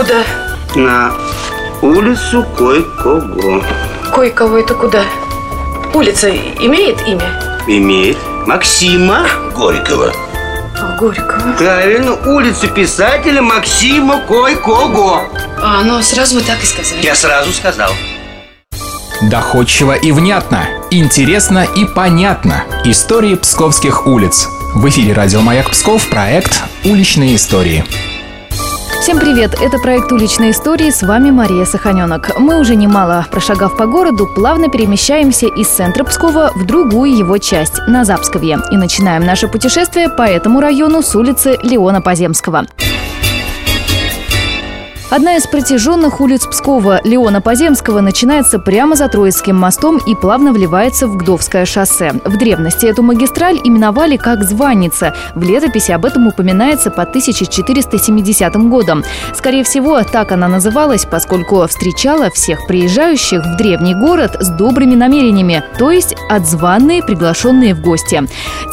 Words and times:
Куда? 0.00 0.24
На 0.76 1.12
улицу 1.82 2.42
кое-кого. 2.56 3.62
Кое-кого 4.14 4.56
это 4.56 4.72
куда? 4.72 5.02
Улица 5.92 6.30
имеет 6.30 7.06
имя? 7.06 7.60
Имеет 7.66 8.16
Максима 8.46 9.26
Горького. 9.54 10.10
Горького. 10.98 11.52
Правильно, 11.58 12.14
улицу 12.14 12.68
писателя 12.68 13.42
Максима 13.42 14.22
Кой-Кого. 14.22 15.24
А, 15.62 15.82
ну 15.84 16.00
сразу 16.00 16.36
вы 16.36 16.40
так 16.40 16.62
и 16.62 16.66
сказали. 16.66 17.02
Я 17.02 17.14
сразу 17.14 17.52
сказал. 17.52 17.92
Доходчиво 19.20 19.92
и 19.92 20.12
внятно, 20.12 20.66
интересно 20.90 21.66
и 21.76 21.84
понятно. 21.84 22.64
Истории 22.86 23.34
псковских 23.34 24.06
улиц. 24.06 24.48
В 24.74 24.88
эфире 24.88 25.12
радио 25.12 25.42
«Маяк 25.42 25.68
Псков» 25.68 26.08
проект 26.08 26.62
«Уличные 26.84 27.36
истории». 27.36 27.84
Всем 29.00 29.18
привет! 29.18 29.54
Это 29.54 29.78
проект 29.78 30.12
«Уличные 30.12 30.50
истории». 30.50 30.90
С 30.90 31.02
вами 31.02 31.30
Мария 31.30 31.64
Саханенок. 31.64 32.38
Мы 32.38 32.60
уже 32.60 32.76
немало 32.76 33.26
прошагав 33.30 33.74
по 33.74 33.86
городу, 33.86 34.26
плавно 34.26 34.68
перемещаемся 34.68 35.46
из 35.46 35.68
центра 35.68 36.04
Пскова 36.04 36.52
в 36.54 36.66
другую 36.66 37.16
его 37.16 37.38
часть, 37.38 37.78
на 37.88 38.04
Запсковье. 38.04 38.58
И 38.70 38.76
начинаем 38.76 39.24
наше 39.24 39.48
путешествие 39.48 40.10
по 40.10 40.22
этому 40.22 40.60
району 40.60 41.00
с 41.00 41.16
улицы 41.16 41.58
Леона 41.62 42.02
Поземского. 42.02 42.66
Одна 45.10 45.34
из 45.34 45.46
протяженных 45.48 46.20
улиц 46.20 46.46
Пскова 46.46 47.00
Леона 47.02 47.40
Поземского 47.40 48.00
начинается 48.00 48.60
прямо 48.60 48.94
за 48.94 49.08
Троицким 49.08 49.56
мостом 49.56 49.98
и 49.98 50.14
плавно 50.14 50.52
вливается 50.52 51.08
в 51.08 51.16
Гдовское 51.16 51.64
шоссе. 51.64 52.12
В 52.24 52.36
древности 52.36 52.86
эту 52.86 53.02
магистраль 53.02 53.58
именовали 53.64 54.16
как 54.16 54.44
Званица. 54.44 55.12
В 55.34 55.42
летописи 55.42 55.90
об 55.90 56.04
этом 56.04 56.28
упоминается 56.28 56.92
по 56.92 57.02
1470 57.02 58.56
годам. 58.68 59.02
Скорее 59.34 59.64
всего, 59.64 60.00
так 60.04 60.30
она 60.30 60.46
называлась, 60.46 61.06
поскольку 61.06 61.66
встречала 61.66 62.30
всех 62.30 62.68
приезжающих 62.68 63.44
в 63.44 63.56
древний 63.56 63.96
город 63.96 64.36
с 64.38 64.48
добрыми 64.50 64.94
намерениями, 64.94 65.64
то 65.76 65.90
есть 65.90 66.14
отзванные, 66.28 67.02
приглашенные 67.02 67.74
в 67.74 67.80
гости. 67.80 68.22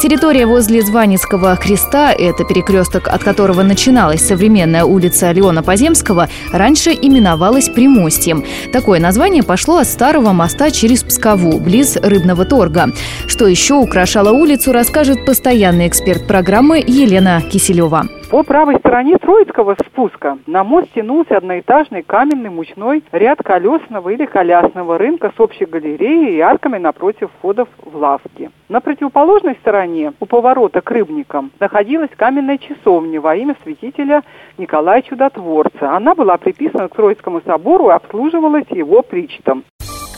Территория 0.00 0.46
возле 0.46 0.82
Званицкого 0.82 1.56
креста– 1.56 2.12
это 2.16 2.44
перекресток, 2.44 3.08
от 3.08 3.24
которого 3.24 3.64
начиналась 3.64 4.24
современная 4.24 4.84
улица 4.84 5.32
Леона 5.32 5.64
Поземского, 5.64 6.27
раньше 6.52 6.90
именовалась 6.90 7.68
Примостьем. 7.68 8.44
Такое 8.72 9.00
название 9.00 9.42
пошло 9.42 9.78
от 9.78 9.88
старого 9.88 10.32
моста 10.32 10.70
через 10.70 11.02
Пскову, 11.02 11.58
близ 11.58 11.96
Рыбного 11.96 12.44
торга. 12.44 12.90
Что 13.26 13.46
еще 13.46 13.74
украшало 13.74 14.32
улицу, 14.32 14.72
расскажет 14.72 15.24
постоянный 15.24 15.88
эксперт 15.88 16.26
программы 16.26 16.84
Елена 16.86 17.42
Киселева. 17.42 18.08
По 18.30 18.42
правой 18.42 18.76
стороне 18.76 19.16
Троицкого 19.16 19.74
спуска 19.86 20.36
на 20.46 20.62
мост 20.62 20.88
тянулся 20.94 21.38
одноэтажный 21.38 22.02
каменный 22.02 22.50
мучной 22.50 23.02
ряд 23.10 23.38
колесного 23.42 24.10
или 24.10 24.26
колясного 24.26 24.98
рынка 24.98 25.32
с 25.34 25.40
общей 25.40 25.64
галереей 25.64 26.36
и 26.36 26.40
арками 26.40 26.76
напротив 26.76 27.30
входов 27.38 27.70
в 27.82 27.96
лавки. 27.96 28.50
На 28.68 28.82
противоположной 28.82 29.54
стороне, 29.54 30.12
у 30.20 30.26
поворота 30.26 30.82
к 30.82 30.90
Рыбникам, 30.90 31.52
находилась 31.58 32.10
каменная 32.14 32.58
часовня 32.58 33.18
во 33.18 33.34
имя 33.34 33.56
святителя 33.62 34.22
Николая 34.58 35.00
Чудотворца. 35.00 35.96
Она 35.96 36.14
была 36.14 36.36
приписана 36.36 36.88
к 36.88 36.96
Троицкому 36.96 37.40
собору 37.46 37.88
и 37.88 37.94
обслуживалась 37.94 38.66
его 38.68 39.00
причтом. 39.00 39.64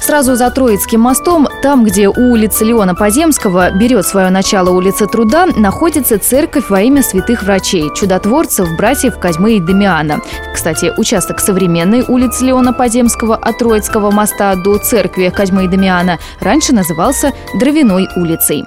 Сразу 0.01 0.35
за 0.35 0.51
Троицким 0.51 1.01
мостом, 1.03 1.47
там, 1.63 1.85
где 1.85 2.09
у 2.09 2.33
улицы 2.33 2.65
Леона 2.65 2.95
Поземского 2.95 3.71
берет 3.71 4.07
свое 4.07 4.31
начало 4.31 4.71
улица 4.71 5.07
Труда, 5.07 5.47
находится 5.47 6.19
церковь 6.19 6.71
во 6.71 6.81
имя 6.81 7.03
святых 7.03 7.43
врачей, 7.43 7.91
чудотворцев, 7.95 8.67
братьев 8.77 9.19
Козьмы 9.19 9.57
и 9.57 9.61
Демиана. 9.61 10.21
Кстати, 10.55 10.93
участок 10.97 11.39
современной 11.39 12.03
улицы 12.09 12.47
Леона 12.47 12.73
Поземского 12.73 13.37
от 13.37 13.59
Троицкого 13.59 14.11
моста 14.11 14.57
до 14.57 14.79
церкви 14.79 15.29
Козьмы 15.29 15.67
и 15.67 15.69
Демиана 15.69 16.19
раньше 16.41 16.75
назывался 16.75 17.33
Дровяной 17.59 18.09
улицей. 18.17 18.65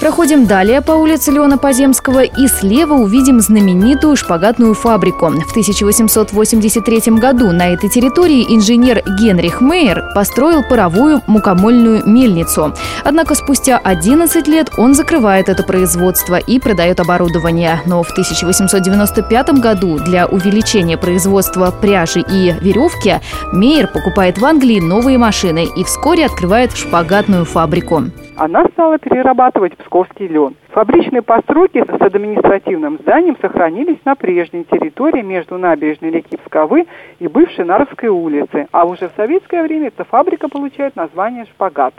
Проходим 0.00 0.46
далее 0.46 0.80
по 0.80 0.92
улице 0.92 1.30
Леона 1.30 1.58
Поземского 1.58 2.22
и 2.22 2.48
слева 2.48 2.94
увидим 2.94 3.38
знаменитую 3.38 4.16
шпагатную 4.16 4.72
фабрику. 4.72 5.26
В 5.26 5.50
1883 5.50 7.18
году 7.18 7.52
на 7.52 7.68
этой 7.74 7.90
территории 7.90 8.46
инженер 8.48 9.02
Генрих 9.20 9.60
Мейер 9.60 10.10
построил 10.14 10.62
паровую 10.66 11.20
мукомольную 11.26 12.08
мельницу. 12.08 12.74
Однако 13.04 13.34
спустя 13.34 13.76
11 13.76 14.48
лет 14.48 14.70
он 14.78 14.94
закрывает 14.94 15.50
это 15.50 15.62
производство 15.64 16.36
и 16.36 16.58
продает 16.58 16.98
оборудование. 16.98 17.82
Но 17.84 18.02
в 18.02 18.10
1895 18.10 19.50
году 19.60 19.98
для 19.98 20.26
увеличения 20.26 20.96
производства 20.96 21.70
пряжи 21.70 22.20
и 22.20 22.54
веревки 22.62 23.20
Мейер 23.52 23.86
покупает 23.86 24.38
в 24.38 24.44
Англии 24.46 24.80
новые 24.80 25.18
машины 25.18 25.68
и 25.76 25.84
вскоре 25.84 26.24
открывает 26.24 26.74
шпагатную 26.74 27.44
фабрику 27.44 28.04
она 28.40 28.64
стала 28.72 28.98
перерабатывать 28.98 29.76
псковский 29.76 30.26
лен. 30.26 30.56
Фабричные 30.70 31.20
постройки 31.20 31.84
с 31.84 32.00
административным 32.00 32.96
зданием 32.98 33.36
сохранились 33.38 33.98
на 34.06 34.14
прежней 34.14 34.64
территории 34.64 35.20
между 35.20 35.58
набережной 35.58 36.10
реки 36.10 36.38
Псковы 36.38 36.86
и 37.18 37.28
бывшей 37.28 37.66
Наровской 37.66 38.08
улицы, 38.08 38.66
а 38.72 38.86
уже 38.86 39.10
в 39.10 39.12
советское 39.14 39.62
время 39.62 39.88
эта 39.88 40.04
фабрика 40.04 40.48
получает 40.48 40.96
название 40.96 41.44
«Шпагат». 41.44 41.92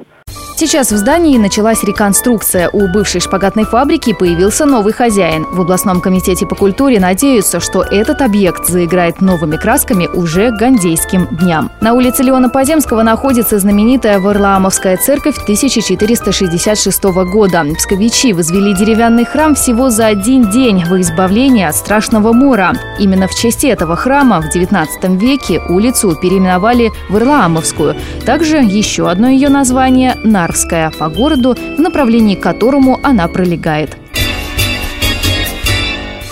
Сейчас 0.61 0.91
в 0.91 0.97
здании 0.97 1.39
началась 1.39 1.83
реконструкция. 1.83 2.69
У 2.69 2.87
бывшей 2.87 3.19
шпагатной 3.19 3.63
фабрики 3.63 4.13
появился 4.13 4.67
новый 4.67 4.93
хозяин. 4.93 5.43
В 5.51 5.59
областном 5.59 6.01
комитете 6.01 6.45
по 6.45 6.53
культуре 6.53 6.99
надеются, 6.99 7.59
что 7.59 7.81
этот 7.81 8.21
объект 8.21 8.67
заиграет 8.67 9.21
новыми 9.21 9.57
красками 9.57 10.05
уже 10.05 10.51
к 10.51 10.59
Гандейским 10.59 11.29
дням. 11.31 11.71
На 11.81 11.95
улице 11.95 12.21
Леона 12.21 12.47
Поземского 12.47 13.01
находится 13.01 13.57
знаменитая 13.57 14.19
Варламовская 14.19 14.97
церковь 14.97 15.41
1466 15.41 17.03
года. 17.05 17.65
Псковичи 17.75 18.31
возвели 18.31 18.75
деревянный 18.75 19.25
храм 19.25 19.55
всего 19.55 19.89
за 19.89 20.05
один 20.05 20.51
день 20.51 20.85
во 20.85 21.01
избавление 21.01 21.69
от 21.69 21.75
страшного 21.75 22.33
мора. 22.33 22.73
Именно 22.99 23.27
в 23.27 23.33
честь 23.33 23.63
этого 23.63 23.95
храма 23.95 24.43
в 24.43 24.55
XIX 24.55 24.85
веке 25.17 25.59
улицу 25.69 26.15
переименовали 26.21 26.91
в 27.09 27.13
Варламовскую. 27.13 27.95
Также 28.27 28.57
еще 28.57 29.09
одно 29.09 29.27
ее 29.27 29.49
название– 29.49 30.17
Нар 30.23 30.50
Нарвская 30.51 30.91
по 30.91 31.07
городу, 31.07 31.55
в 31.55 31.79
направлении 31.79 32.35
к 32.35 32.41
которому 32.41 32.99
она 33.03 33.29
пролегает. 33.29 33.95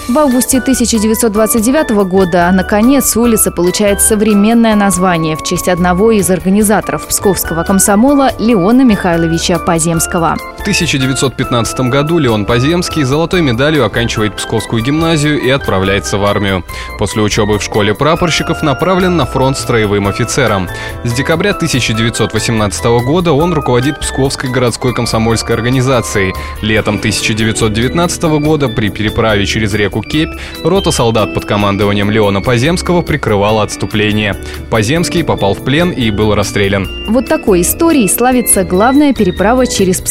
В 0.10 0.18
августе 0.18 0.58
1929 0.58 1.92
года, 2.10 2.50
наконец, 2.52 3.16
улица 3.16 3.50
получает 3.50 4.02
современное 4.02 4.76
название 4.76 5.38
в 5.38 5.44
честь 5.44 5.70
одного 5.70 6.12
из 6.12 6.30
организаторов 6.30 7.08
псковского 7.08 7.64
комсомола 7.64 8.32
Леона 8.40 8.84
Михайловича 8.84 9.58
Поземского. 9.58 10.36
В 10.60 10.62
1915 10.62 11.80
году 11.90 12.18
Леон 12.18 12.46
Поземский 12.46 13.04
золотой 13.04 13.42
медалью 13.42 13.86
оканчивает 13.86 14.36
Псковскую 14.36 14.84
гимназию 14.84 15.40
и 15.40 15.50
отправляется 15.50 16.18
в 16.18 16.26
армию. 16.26 16.66
После 17.00 17.22
учебы 17.22 17.60
в 17.60 17.64
школе 17.64 17.96
прапорщиков 17.96 18.62
направлен 18.62 19.16
на 19.16 19.26
фронт 19.26 19.58
строевым 19.58 20.10
офицером. 20.10 20.68
С 21.06 21.14
декабря 21.14 21.52
1918 21.52 22.84
года 23.06 23.32
он 23.32 23.54
руководит 23.54 24.02
Псковской 24.02 24.52
городской 24.52 24.94
комсомольской 24.94 25.56
организацией. 25.56 26.36
Летом 26.62 26.98
1919 26.98 28.24
года 28.42 28.68
при 28.68 28.90
переправе 28.90 29.46
через 29.46 29.74
реку 29.74 30.02
Кепь, 30.02 30.38
рота 30.66 30.92
солдат 30.92 31.34
под 31.34 31.46
командованием 31.46 32.12
Леона 32.12 32.42
Поземского 32.42 33.02
прикрывала 33.02 33.64
отступление. 33.64 34.36
Поземский 34.70 35.24
попал 35.24 35.54
в 35.54 35.64
плен 35.64 35.92
и 35.92 36.12
был 36.12 36.36
расстрелян. 36.36 36.86
Вот 37.08 37.28
такой 37.28 37.62
историей 37.62 38.10
славится 38.10 38.66
главная 38.66 39.14
переправа 39.14 39.66
через 39.66 40.02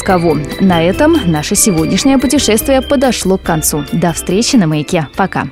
На 0.61 0.83
этом 0.83 1.31
наше 1.31 1.55
сегодняшнее 1.55 2.19
путешествие 2.19 2.83
подошло 2.83 3.39
к 3.39 3.43
концу. 3.43 3.85
До 3.93 4.13
встречи 4.13 4.57
на 4.57 4.67
маяке. 4.67 5.09
Пока. 5.17 5.49